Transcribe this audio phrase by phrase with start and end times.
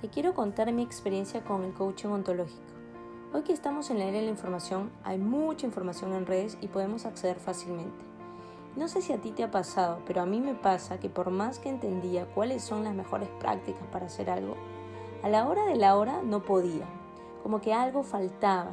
[0.00, 2.62] te quiero contar mi experiencia con el coaching ontológico.
[3.34, 6.68] Hoy que estamos en la era de la información, hay mucha información en redes y
[6.68, 8.02] podemos acceder fácilmente.
[8.76, 11.30] No sé si a ti te ha pasado, pero a mí me pasa que por
[11.30, 14.54] más que entendía cuáles son las mejores prácticas para hacer algo,
[15.22, 16.86] a la hora de la hora no podía,
[17.42, 18.72] como que algo faltaba,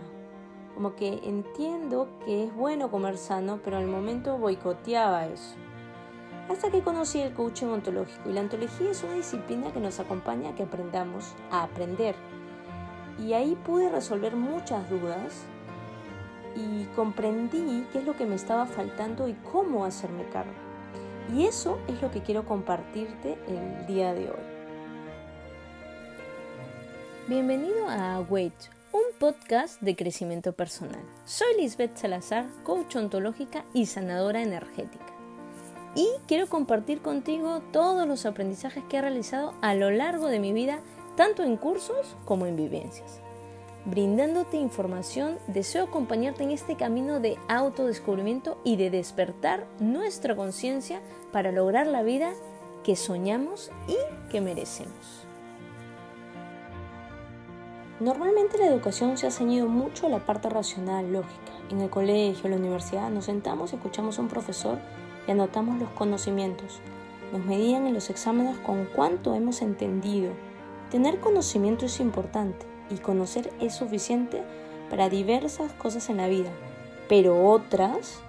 [0.76, 5.58] como que entiendo que es bueno comer sano, pero al momento boicoteaba eso.
[6.50, 10.52] Hasta que conocí el coaching ontológico y la ontología es una disciplina que nos acompaña
[10.52, 12.16] a que aprendamos a aprender.
[13.20, 15.44] Y ahí pude resolver muchas dudas
[16.56, 20.54] y comprendí qué es lo que me estaba faltando y cómo hacerme cargo.
[21.36, 24.58] Y eso es lo que quiero compartirte el día de hoy.
[27.28, 28.54] Bienvenido a Wait,
[28.94, 31.04] un podcast de crecimiento personal.
[31.26, 35.17] Soy Lisbeth Salazar, coach ontológica y sanadora energética
[35.98, 40.54] y quiero compartir contigo todos los aprendizajes que he realizado a lo largo de mi
[40.54, 40.80] vida,
[41.16, 43.20] tanto en cursos como en vivencias.
[43.86, 51.52] Brindándote información, deseo acompañarte en este camino de autodescubrimiento y de despertar nuestra conciencia para
[51.52, 52.32] lograr la vida
[52.84, 53.98] que soñamos y
[54.32, 55.26] que merecemos.
[58.00, 61.54] Normalmente la educación se ha ceñido mucho a la parte racional, lógica.
[61.72, 64.78] En el colegio, en la universidad, nos sentamos y escuchamos a un profesor
[65.28, 66.80] y anotamos los conocimientos.
[67.32, 70.32] Nos medían en los exámenes con cuánto hemos entendido.
[70.90, 74.44] Tener conocimiento es importante y conocer es suficiente
[74.90, 76.52] para diversas cosas en la vida,
[77.10, 78.22] pero otras,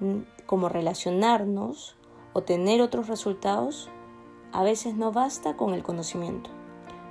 [0.00, 1.96] mm, como relacionarnos
[2.32, 3.90] o tener otros resultados,
[4.52, 6.50] a veces no basta con el conocimiento.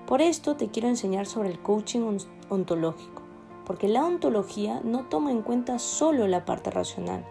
[0.08, 2.18] Por esto te quiero enseñar sobre el coaching
[2.50, 3.22] ontológico,
[3.66, 7.26] porque la ontología no toma en cuenta solo la parte racional,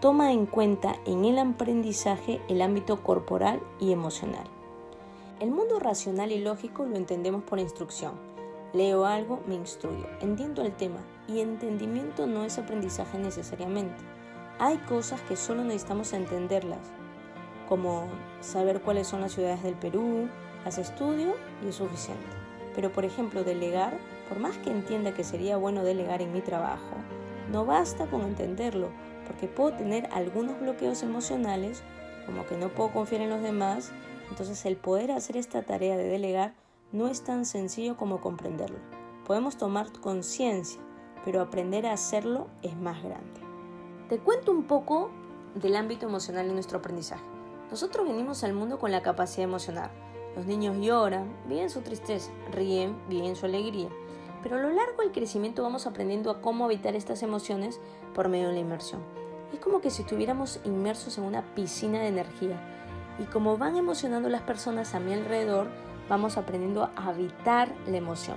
[0.00, 4.46] toma en cuenta en el aprendizaje el ámbito corporal y emocional.
[5.40, 8.12] El mundo racional y lógico lo entendemos por instrucción.
[8.72, 13.96] Leo algo, me instruyo, entiendo el tema y entendimiento no es aprendizaje necesariamente.
[14.60, 16.92] Hay cosas que solo necesitamos entenderlas,
[17.68, 18.04] como
[18.40, 20.28] saber cuáles son las ciudades del Perú,
[20.64, 21.34] las estudio
[21.64, 22.26] y es suficiente.
[22.76, 26.94] Pero por ejemplo, delegar, por más que entienda que sería bueno delegar en mi trabajo,
[27.50, 28.90] no basta con entenderlo,
[29.28, 31.82] porque puedo tener algunos bloqueos emocionales,
[32.26, 33.92] como que no puedo confiar en los demás,
[34.30, 36.54] entonces el poder hacer esta tarea de delegar
[36.90, 38.78] no es tan sencillo como comprenderlo.
[39.26, 40.80] Podemos tomar conciencia,
[41.24, 43.40] pero aprender a hacerlo es más grande.
[44.08, 45.10] Te cuento un poco
[45.54, 47.24] del ámbito emocional en nuestro aprendizaje.
[47.70, 49.90] Nosotros venimos al mundo con la capacidad emocional.
[50.34, 53.88] Los niños lloran, viven su tristeza, ríen, viven su alegría.
[54.42, 57.80] Pero a lo largo del crecimiento vamos aprendiendo a cómo evitar estas emociones
[58.14, 59.17] por medio de la inmersión.
[59.52, 62.60] Es como que si estuviéramos inmersos en una piscina de energía.
[63.18, 65.68] Y como van emocionando las personas a mi alrededor,
[66.08, 68.36] vamos aprendiendo a habitar la emoción.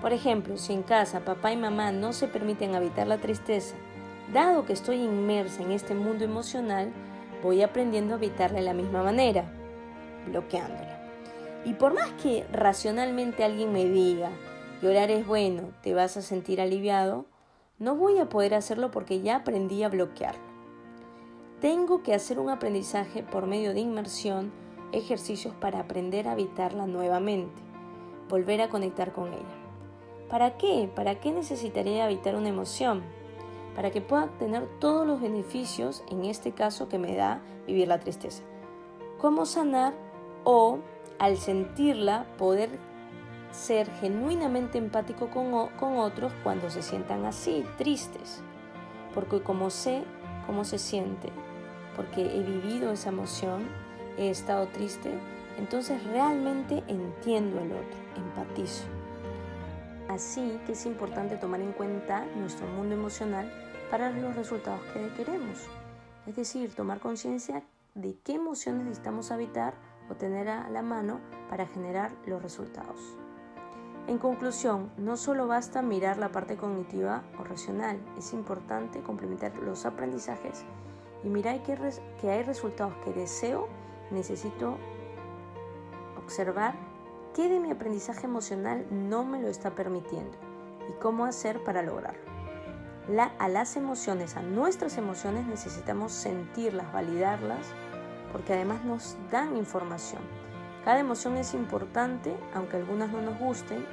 [0.00, 3.76] Por ejemplo, si en casa papá y mamá no se permiten habitar la tristeza,
[4.32, 6.92] dado que estoy inmersa en este mundo emocional,
[7.42, 9.44] voy aprendiendo a habitarla de la misma manera,
[10.26, 11.00] bloqueándola.
[11.64, 14.30] Y por más que racionalmente alguien me diga,
[14.80, 17.26] llorar es bueno, te vas a sentir aliviado,
[17.82, 20.40] no voy a poder hacerlo porque ya aprendí a bloquearlo.
[21.60, 24.52] Tengo que hacer un aprendizaje por medio de inmersión,
[24.92, 27.60] ejercicios para aprender a habitarla nuevamente,
[28.28, 29.58] volver a conectar con ella.
[30.30, 30.88] ¿Para qué?
[30.94, 33.02] ¿Para qué necesitaría habitar una emoción?
[33.74, 37.98] Para que pueda tener todos los beneficios, en este caso que me da vivir la
[37.98, 38.44] tristeza.
[39.18, 39.92] ¿Cómo sanar?
[40.44, 40.78] O
[41.18, 42.70] al sentirla poder
[43.52, 48.42] ser genuinamente empático con, con otros cuando se sientan así, tristes.
[49.14, 50.04] Porque como sé
[50.46, 51.28] cómo se siente,
[51.94, 53.68] porque he vivido esa emoción,
[54.18, 55.12] he estado triste,
[55.58, 58.84] entonces realmente entiendo al otro, empatizo.
[60.08, 63.52] Así que es importante tomar en cuenta nuestro mundo emocional
[63.90, 65.68] para los resultados que queremos.
[66.26, 67.62] Es decir, tomar conciencia
[67.94, 69.74] de qué emociones necesitamos habitar
[70.08, 73.16] o tener a la mano para generar los resultados.
[74.08, 79.86] En conclusión, no solo basta mirar la parte cognitiva o racional, es importante complementar los
[79.86, 80.64] aprendizajes
[81.22, 83.68] y mirar que, hay resultados que deseo,
[84.10, 84.76] necesito
[86.16, 86.74] observar
[87.32, 90.36] qué de mi aprendizaje emocional no me lo está permitiendo
[90.88, 92.20] y cómo hacer para lograrlo.
[93.38, 97.68] a las emociones, a nuestras emociones necesitamos sentirlas, validarlas,
[98.32, 100.41] porque además nos dan información.
[100.84, 103.84] Cada emoción es importante, aunque algunas no nos gusten,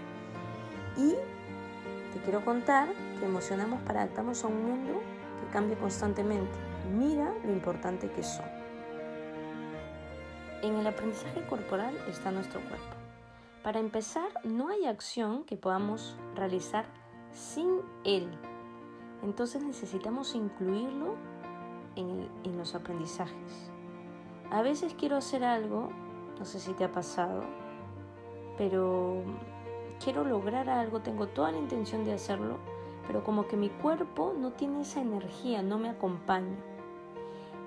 [0.97, 1.11] y
[2.13, 2.89] te quiero contar
[3.19, 5.01] que emocionamos para adaptarnos a un mundo
[5.39, 6.57] que cambia constantemente.
[6.97, 8.45] Mira lo importante que son.
[10.63, 12.95] En el aprendizaje corporal está nuestro cuerpo.
[13.63, 16.85] Para empezar, no hay acción que podamos realizar
[17.31, 18.29] sin él.
[19.21, 21.15] Entonces necesitamos incluirlo
[21.95, 23.71] en, en, los aprendizajes.
[24.49, 25.91] A veces quiero hacer algo,
[26.39, 27.43] no sé si te ha pasado,
[28.57, 29.21] pero
[30.03, 32.57] quiero lograr algo, tengo toda la intención de hacerlo,
[33.05, 36.55] pero como que mi cuerpo no tiene esa energía, no me acompaña.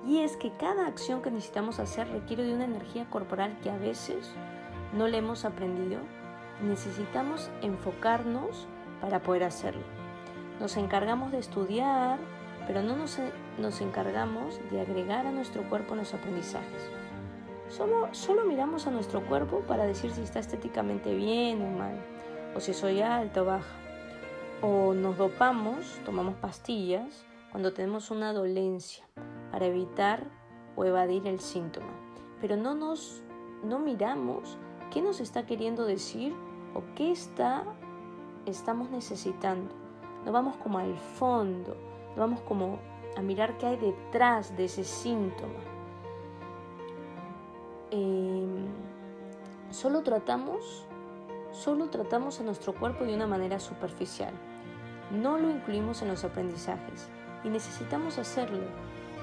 [0.07, 3.77] Y es que cada acción que necesitamos hacer requiere de una energía corporal que a
[3.77, 4.33] veces
[4.97, 6.01] no le hemos aprendido.
[6.63, 8.67] Necesitamos enfocarnos
[9.01, 9.83] para poder hacerlo.
[10.61, 12.19] Nos encargamos de estudiar,
[12.67, 13.19] pero no nos,
[13.59, 17.02] nos encargamos de agregar a nuestro cuerpo los aprendizajes.
[17.73, 21.99] Solo, miramos a nuestro cuerpo para decir si está estéticamente bien o mal,
[22.55, 23.77] o si soy alta o baja.
[24.61, 29.09] O nos dopamos, tomamos pastillas cuando tenemos una dolencia
[29.51, 30.23] para evitar
[30.77, 31.95] o evadir el síntoma.
[32.43, 33.23] Pero no nos
[33.65, 34.59] no miramos
[34.91, 36.35] qué nos está queriendo decir
[36.75, 37.65] o qué está
[38.45, 39.75] estamos necesitando.
[40.27, 41.75] No vamos como al fondo,
[42.15, 42.81] no vamos como
[43.17, 45.72] a mirar qué hay detrás de ese síntoma.
[47.95, 48.69] Em,
[49.71, 50.87] solo tratamos,
[51.53, 54.33] solo tratamos a nuestro cuerpo de una manera superficial.
[55.11, 57.11] No lo incluimos en los aprendizajes
[57.45, 58.63] y necesitamos hacerlo.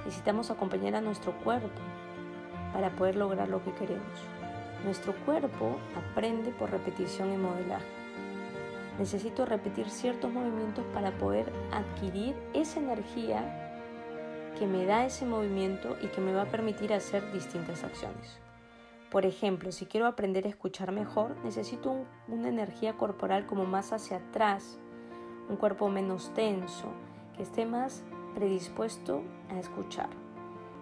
[0.05, 1.81] Necesitamos acompañar a nuestro cuerpo
[2.71, 4.19] para poder lograr lo que queremos.
[4.85, 5.77] Nuestro cuerpo
[6.11, 7.87] aprende por repetición y modelaje.
[8.99, 13.71] Necesito repetir ciertos movimientos para poder adquirir esa energía
[14.59, 18.39] que me da ese movimiento y que me va a permitir hacer distintas acciones.
[19.11, 24.17] Por ejemplo, si quiero aprender a escuchar mejor, necesito una energía corporal como más hacia
[24.17, 24.77] atrás,
[25.49, 26.89] un cuerpo menos tenso,
[27.35, 28.03] que esté más
[28.35, 30.09] predispuesto a escuchar.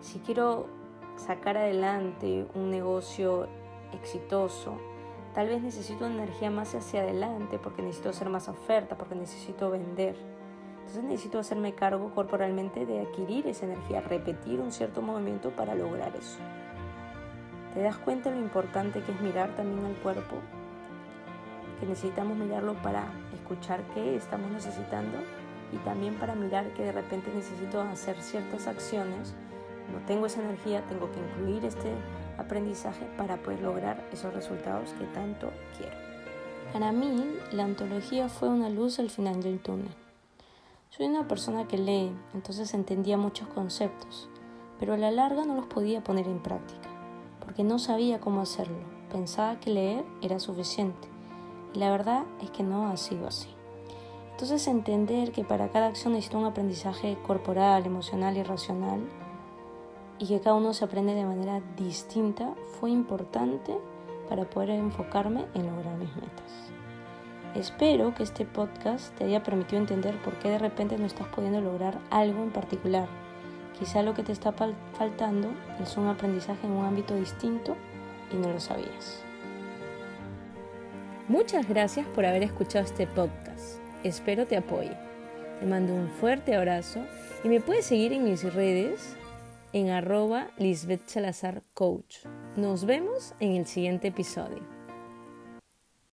[0.02, 0.68] Si quiero
[1.16, 3.48] sacar adelante un negocio
[3.94, 4.78] exitoso,
[5.34, 9.72] tal vez necesito una energía más hacia adelante porque necesito hacer más oferta, porque necesito
[9.72, 10.18] vender.
[10.80, 16.14] Entonces necesito hacerme cargo corporalmente de adquirir esa energía, repetir un cierto movimiento para lograr
[16.14, 16.40] eso.
[17.78, 20.38] ¿Te das cuenta lo importante que es mirar también al cuerpo?
[21.80, 23.04] Que necesitamos mirarlo para
[23.36, 25.20] escuchar qué estamos necesitando
[25.72, 29.36] y también para mirar que de repente necesito hacer ciertas acciones.
[29.94, 31.94] No tengo esa energía, tengo que incluir este
[32.40, 35.98] aprendizaje para poder lograr esos resultados que tanto quiero.
[36.74, 39.94] Para mí, la antología fue una luz al final del túnel.
[40.90, 44.30] Soy una persona que lee, entonces entendía muchos conceptos,
[44.80, 46.97] pero a la larga no los podía poner en práctica
[47.48, 48.76] porque no sabía cómo hacerlo.
[49.10, 51.08] Pensaba que leer era suficiente
[51.74, 53.48] y la verdad es que no ha sido así.
[54.32, 59.00] Entonces entender que para cada acción necesito un aprendizaje corporal, emocional y racional
[60.20, 63.78] y que cada uno se aprende de manera distinta fue importante
[64.28, 66.52] para poder enfocarme en lograr mis metas.
[67.56, 71.62] Espero que este podcast te haya permitido entender por qué de repente no estás pudiendo
[71.62, 73.08] lograr algo en particular
[73.80, 75.50] Quizá lo que te está faltando
[75.82, 77.76] es un aprendizaje en un ámbito distinto
[78.32, 79.22] y no lo sabías.
[81.28, 83.80] Muchas gracias por haber escuchado este podcast.
[84.04, 84.98] Espero te apoye.
[85.60, 87.02] Te mando un fuerte abrazo
[87.44, 89.16] y me puedes seguir en mis redes
[89.74, 92.20] en arroba Lisbeth Salazar Coach.
[92.56, 94.77] Nos vemos en el siguiente episodio.